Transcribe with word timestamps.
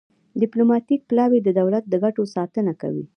ډیپلوماتیک 0.41 1.01
پلاوی 1.09 1.39
د 1.43 1.49
دولت 1.59 1.83
د 1.89 1.93
ګټو 2.03 2.23
ساتنه 2.35 2.71
کوي 2.81 3.05